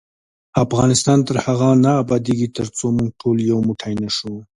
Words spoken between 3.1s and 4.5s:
ټول یو موټی نشو.